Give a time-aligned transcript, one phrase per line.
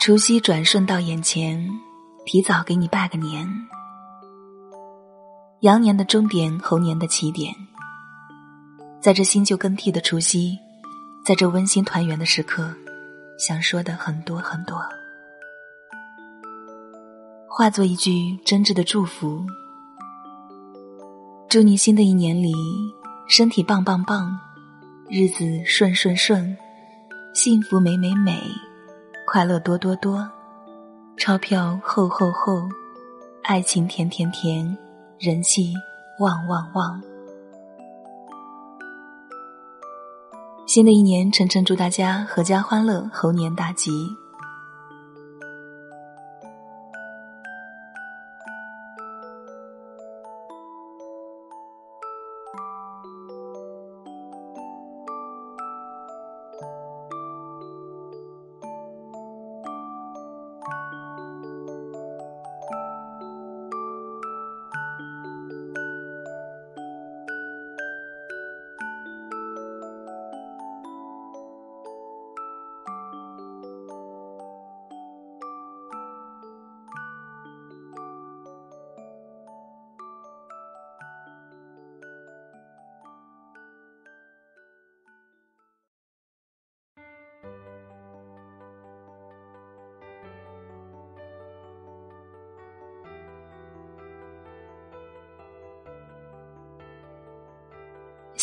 [0.00, 1.68] 除夕转瞬到眼前，
[2.24, 3.46] 提早给你拜个年。
[5.60, 7.52] 羊年的终点，猴年的起点。
[9.00, 10.56] 在这新旧更替的除夕，
[11.26, 12.72] 在这温馨团圆的时刻，
[13.38, 14.80] 想说的很多很多，
[17.48, 19.44] 化作一句真挚的祝福。
[21.48, 22.54] 祝你新的一年里
[23.28, 24.38] 身体棒棒棒，
[25.10, 26.56] 日子顺顺顺，
[27.34, 28.40] 幸福美美美。
[29.30, 30.26] 快乐多多多，
[31.18, 32.66] 钞票厚厚厚，
[33.42, 34.74] 爱情甜甜甜，
[35.18, 35.74] 人气
[36.18, 36.98] 旺旺旺。
[40.66, 43.90] 新的一年，晨晨祝大家阖家欢乐，猴年大吉。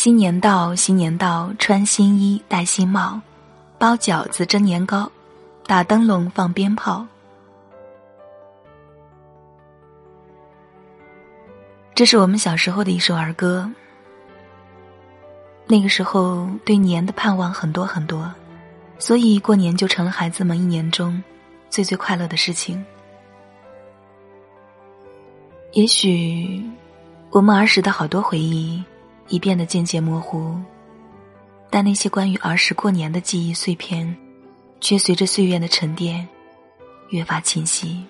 [0.06, 3.20] 新年到，新年到，穿新衣，戴新帽，
[3.80, 5.11] 包饺子，蒸年糕，
[5.66, 7.03] 打灯笼，放鞭炮。
[11.95, 13.67] 这是我们小时候的一首儿歌。
[15.66, 18.31] 那个时候对年的盼望很多很多，
[19.00, 21.20] 所以过年就成了孩子们一年中
[21.72, 22.86] 最最快乐的事情。
[25.72, 26.64] 也许
[27.32, 28.83] 我们儿时的好多回忆。
[29.27, 30.55] 已变得渐渐模糊，
[31.69, 34.15] 但那些关于儿时过年的记忆碎片，
[34.80, 36.27] 却随着岁月的沉淀，
[37.09, 38.05] 越发清晰。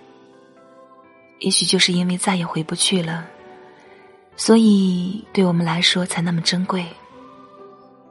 [1.40, 3.26] 也许就是因为再也回不去了，
[4.36, 6.86] 所以对我们来说才那么珍贵。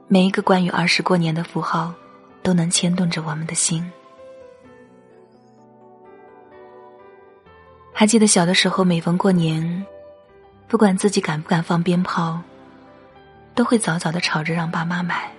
[0.09, 1.93] 每一个关于儿时过年的符号，
[2.43, 3.85] 都能牵动着我们的心。
[7.93, 9.87] 还记得小的时候，每逢过年，
[10.69, 12.41] 不管自己敢不敢放鞭炮。
[13.55, 15.31] 都会早早的吵着让爸妈买，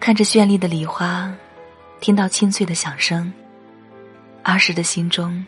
[0.00, 1.30] 看着绚丽的礼花，
[2.00, 3.30] 听到清脆的响声，
[4.42, 5.44] 儿时的心中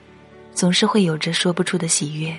[0.53, 2.37] 总是会有着说不出的喜悦。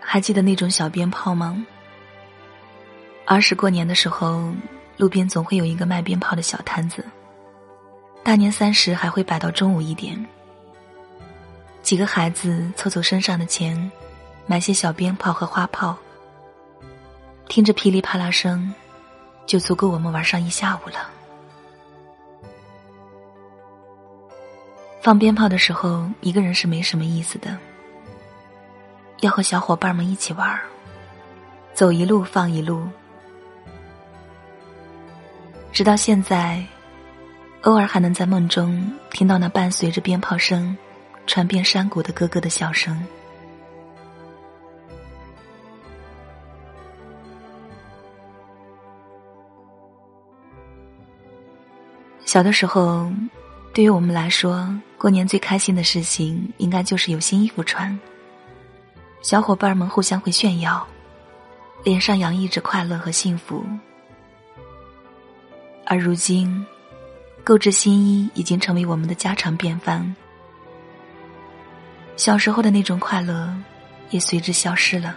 [0.00, 1.66] 还记得那种小鞭炮吗？
[3.26, 4.52] 儿时过年的时候，
[4.96, 7.04] 路边总会有一个卖鞭炮的小摊子。
[8.24, 10.26] 大年三十还会摆到中午一点，
[11.82, 13.92] 几个孩子凑凑身上的钱，
[14.46, 15.94] 买些小鞭炮和花炮，
[17.48, 18.72] 听着噼里啪啦声，
[19.44, 21.10] 就足够我们玩上一下午了。
[25.02, 27.54] 放鞭炮的时候，一个人是没什么意思的，
[29.20, 30.58] 要和小伙伴们一起玩，
[31.74, 32.88] 走一路放一路，
[35.72, 36.64] 直到现在。
[37.64, 40.76] 偶尔还能在梦中听到那伴随着鞭炮声
[41.26, 43.02] 传遍山谷的哥哥的笑声。
[52.26, 53.10] 小的时候，
[53.72, 57.98] 对于我们来说，过年最开心的事情应该就是有新衣服穿，
[59.22, 60.86] 小伙伴们互相会炫耀，
[61.82, 63.64] 脸上洋溢着快乐和幸福。
[65.86, 66.66] 而如今。
[67.44, 70.16] 购置新衣已经成为我们的家常便饭，
[72.16, 73.54] 小时候的那种快乐
[74.08, 75.14] 也随之消失了。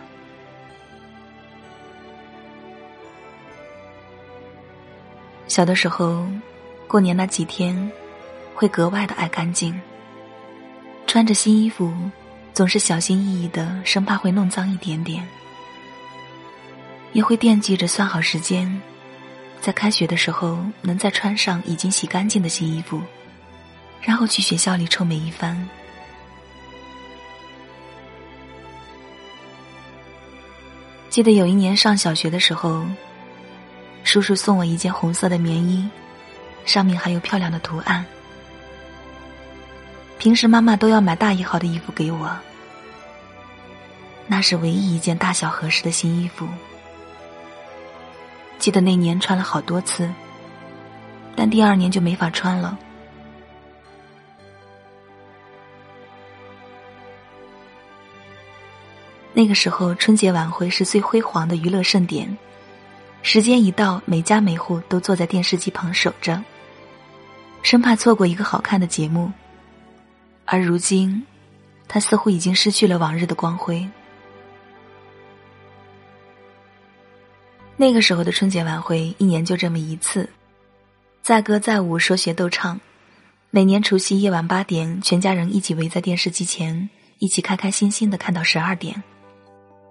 [5.47, 6.27] 小的时候，
[6.85, 7.89] 过年那几天
[8.53, 9.79] 会格外的爱干净，
[11.07, 11.95] 穿着新衣服
[12.53, 15.25] 总是小心翼翼的，生怕会弄脏一点点，
[17.13, 18.69] 也会惦记着算好时间。
[19.59, 23.01] 在开学的时候，能再穿上已经洗干净的新衣服，
[24.01, 25.67] 然后去学校里臭美一番。
[31.09, 32.85] 记得有一年上小学的时候，
[34.03, 35.89] 叔叔送我一件红色的棉衣，
[36.65, 38.05] 上面还有漂亮的图案。
[40.17, 42.37] 平时妈妈都要买大一号的衣服给我，
[44.27, 46.47] 那是唯一一件大小合适的新衣服。
[48.59, 50.11] 记得那年穿了好多次，
[51.35, 52.77] 但第二年就没法穿了。
[59.33, 62.35] 那个时候，春节晚会是最辉煌的娱乐盛典，
[63.21, 66.43] 时间一到，每家每户都坐在电视机旁守着，
[67.61, 69.31] 生怕错过一个好看的节目。
[70.45, 71.23] 而如今，
[71.87, 73.87] 它似乎已经失去了往日的光辉。
[77.79, 80.27] 那个时候的春节晚会，一年就这么一次，
[81.21, 82.81] 载歌载舞，说学逗唱，
[83.51, 86.89] 每年除夕夜晚八点，全家人一起围在电视机前，
[87.19, 89.03] 一起开开心心的看到十二点。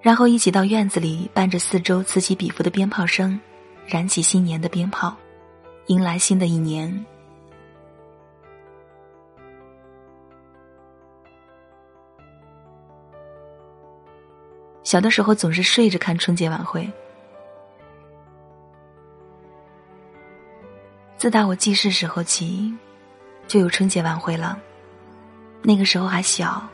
[0.03, 3.39] 然后一起到院子里，伴着四周此起彼伏的鞭炮声，
[3.87, 5.17] 燃起新年的鞭炮，
[5.87, 7.07] 迎来新的一年。
[14.83, 16.89] 小的时候总是睡着看春节晚会，
[21.27, 22.73] 自打我记事时候起，
[23.49, 24.57] 就有春节晚会了。
[25.61, 26.65] 那个时候还小，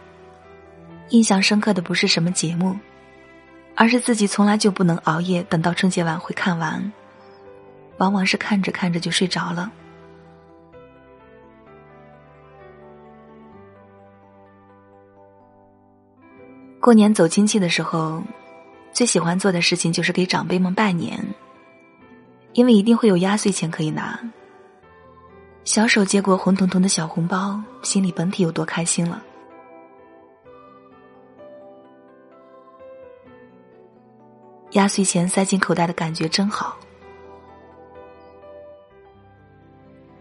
[1.08, 2.78] 印象深刻的不是什么节目。
[3.74, 6.92] 而是自己从来就不能熬夜等到春节晚会看完，
[7.96, 9.72] 往往是看着看着就睡着了。
[16.78, 18.22] 过年走亲戚的时候，
[18.92, 21.26] 最喜欢做的事情就是给长辈们拜年，
[22.52, 24.20] 因为一定会有压岁钱可以拿。
[25.64, 29.22] 小手接过红彤彤的小红包，心里本体有多开心了。
[34.72, 36.76] 压岁钱塞进口袋的感觉真好。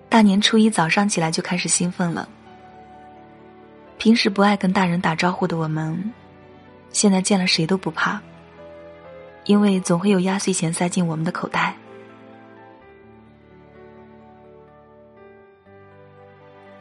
[0.10, 2.28] 大年初一早上起来就开始兴奋了。
[3.98, 6.12] 平时不爱跟大人打招呼的我们，
[6.92, 8.20] 现在见了谁都不怕，
[9.46, 11.76] 因为总会有压岁钱塞进我们的口袋。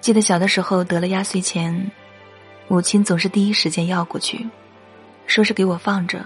[0.01, 1.91] 记得小的时候得了压岁钱，
[2.69, 4.49] 母亲总是第一时间要过去，
[5.27, 6.25] 说是给我放着。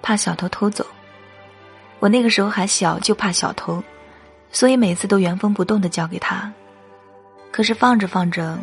[0.00, 0.84] 怕小偷偷走，
[1.98, 3.82] 我那个时候还小，就怕小偷，
[4.50, 6.52] 所以每次都原封不动的交给他。
[7.50, 8.58] 可是放着放着，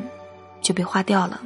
[0.61, 1.39] 就被花掉了。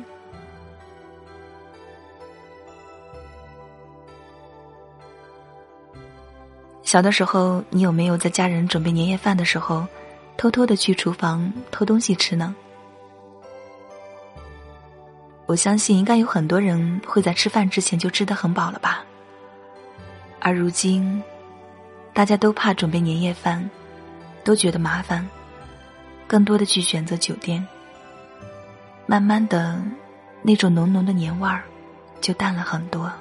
[6.83, 9.85] 小的时候，你有没有在家人准备年夜饭的时候，
[10.38, 12.56] 偷偷的去厨房偷东西吃呢？
[15.45, 19.03] 我相信，应该有很多人会在吃饭之前就吃得很饱了吧。
[20.39, 21.21] 而如今，
[22.13, 23.69] 大家都怕准备年夜饭，
[24.44, 25.27] 都觉得麻烦，
[26.27, 27.65] 更多的去选择酒店。
[29.06, 29.81] 慢慢的，
[30.41, 31.63] 那种浓浓的年味儿
[32.19, 33.12] 就淡了很多。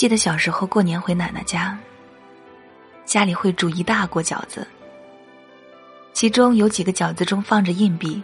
[0.00, 1.78] 记得小时候过年回奶奶家，
[3.04, 4.66] 家里会煮一大锅饺子，
[6.14, 8.22] 其中有几个饺子中放着硬币。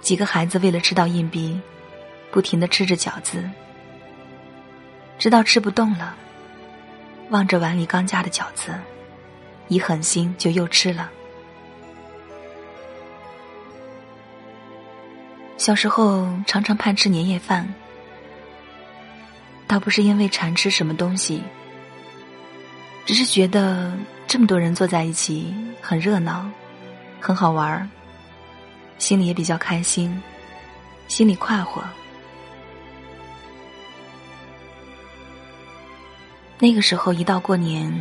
[0.00, 1.60] 几个孩子为了吃到硬币，
[2.30, 3.44] 不停的吃着饺子，
[5.18, 6.16] 直到吃不动了，
[7.28, 8.72] 望着碗里刚夹的饺子，
[9.68, 11.10] 一狠心就又吃了。
[15.58, 17.68] 小时候常常盼吃年夜饭。
[19.68, 21.42] 倒不是因为馋吃什么东西，
[23.04, 23.92] 只是觉得
[24.26, 26.50] 这么多人坐在一起很热闹，
[27.20, 27.86] 很好玩儿，
[28.96, 30.20] 心里也比较开心，
[31.06, 31.84] 心里快活。
[36.58, 37.92] 那个时候一到过年，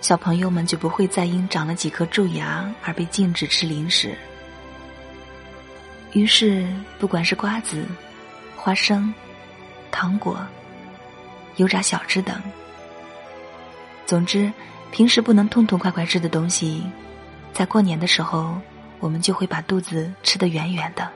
[0.00, 4.16] 小朋友们就不会再因长了几颗蛀牙而被禁止吃零食，
[6.12, 6.66] 于是
[6.98, 7.84] 不管是瓜子、
[8.56, 9.12] 花生、
[9.90, 10.40] 糖果。
[11.56, 12.40] 油炸小吃等，
[14.06, 14.52] 总之，
[14.90, 16.82] 平时不能痛痛快快吃的东西，
[17.52, 18.58] 在过年的时候，
[19.00, 21.10] 我们就会把肚子吃得圆圆的。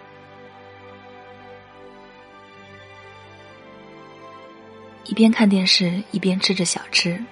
[5.05, 7.23] 一边看电视，一边吃着小吃。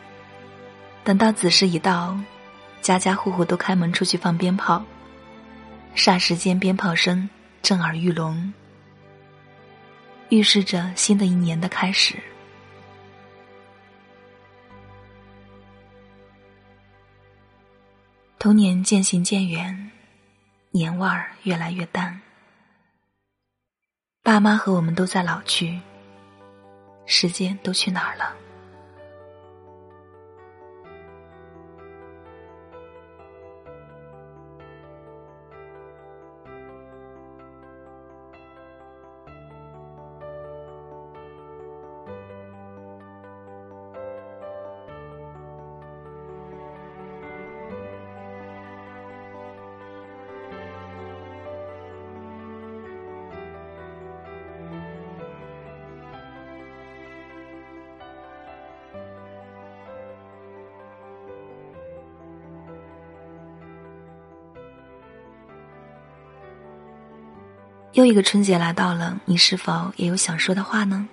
[1.02, 2.16] 等到子时一到，
[2.80, 4.82] 家家户户都开门出去放鞭炮，
[5.94, 7.28] 霎时间鞭炮声
[7.62, 8.54] 震耳欲聋，
[10.28, 12.16] 预示着新的一年的开始。
[18.44, 19.90] 童年渐行渐远，
[20.70, 22.20] 年味儿越来越淡。
[24.22, 25.80] 爸妈和我们都在老去，
[27.06, 28.36] 时间都去哪儿了？
[67.94, 71.08] 又一个春节来到了，你是否也有想说的话呢？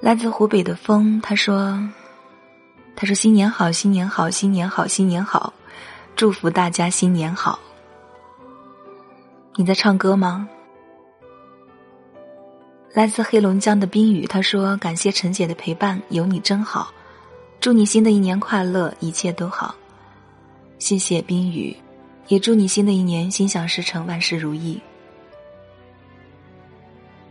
[0.00, 1.78] 来自湖北的风，他说
[2.96, 5.52] ：“他说新年好，新年好，新年好，新年好，
[6.16, 7.58] 祝福大家新年好。”
[9.56, 10.48] 你在唱歌吗？
[12.94, 16.90] 来自黑龙江的冰雨，他说：“感谢陈姐的陪伴，有你真好，
[17.60, 19.74] 祝你新的一年快乐，一切都好。”
[20.80, 21.76] 谢谢冰雨。
[22.28, 24.80] 也祝你新的一年心想事成，万事如意。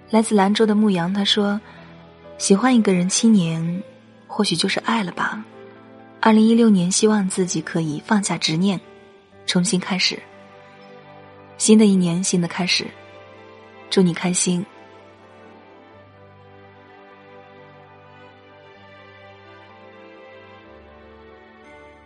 [0.10, 1.60] 来自兰州的牧羊他说
[2.40, 3.84] ：“喜欢一个人七年，
[4.28, 5.44] 或许就是爱了吧。”
[6.20, 8.80] 二零一六年，希望自己可以放下执念，
[9.46, 10.20] 重新开始。
[11.58, 12.88] 新的一年，新的开始，
[13.90, 14.66] 祝你开心。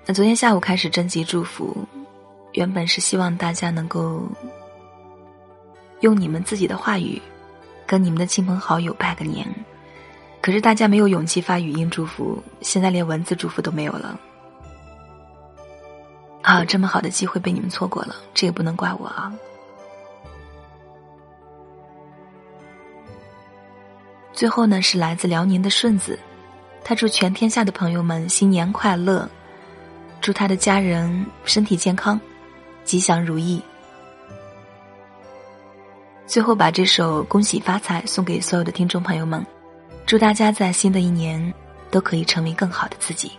[0.05, 1.87] 那昨天下午开始征集祝福。
[2.53, 4.27] 原本是希望大家能够
[6.01, 7.21] 用你们自己的话语
[7.87, 9.47] 跟你们的亲朋好友拜个年，
[10.41, 14.19] 可是大家没有勇气发语音祝福，现在连文字祝福都没有了。
[16.41, 19.31] 啊，这么好的机会被你们错过了，这也不能怪我啊。
[24.33, 26.17] 最后呢，是来自辽宁的顺子，
[26.83, 29.29] 他祝全天下的朋友们新年快乐，
[30.19, 32.19] 祝他的家人身体健康。
[32.83, 33.61] 吉祥如意。
[36.25, 39.45] 最后，把这首《恭喜发财》送给所有的听众朋友们，
[40.05, 41.53] 祝大家在新的一年
[41.89, 43.31] 都可以成为更好的自己。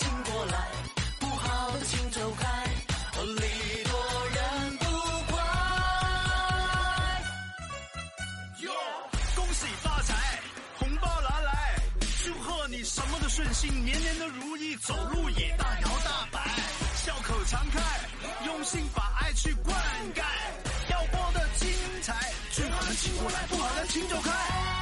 [0.00, 0.56] 请过来，
[1.18, 2.48] 不好的请走开，
[3.22, 3.92] 礼多
[4.34, 4.84] 人不
[5.30, 5.38] 怪。
[8.60, 8.72] 哟，
[9.36, 10.40] 恭喜发财，
[10.78, 11.76] 红包拿来！
[12.24, 16.40] 祝贺你什么都顺心，年年都如意，走路也大摇大摆，
[17.04, 17.78] 笑口常开，
[18.46, 19.76] 用心把爱去灌
[20.14, 20.22] 溉，
[20.88, 21.68] 要播的精
[22.00, 24.79] 彩，最好的请过来，不好的请走开。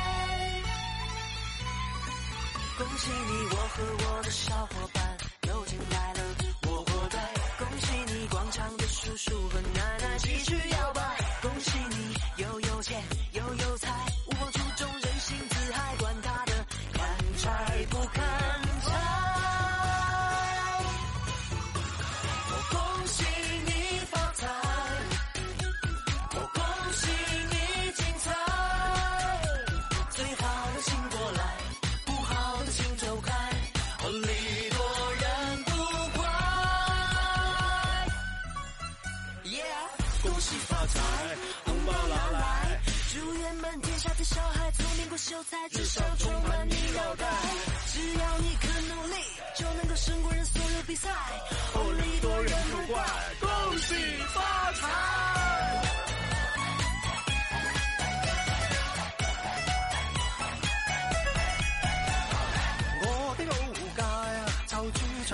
[2.79, 5.19] 恭喜你，我和我的小伙伴
[5.49, 6.21] 又进来了，
[6.69, 7.19] 我活该。
[7.59, 10.98] 恭喜你，广场的叔叔和奶奶继续摇摆。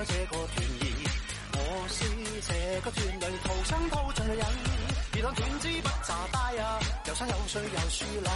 [0.07, 0.85] 这个田儿，
[1.55, 2.05] 我是
[2.47, 4.45] 这个段里逃生土长的人。
[5.15, 8.31] 而当断子不咋大啊，有山有水有树林。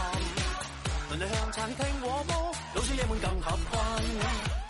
[1.29, 3.59] 向餐厅和煲，老少爷们更合
[4.01, 4.68] 群。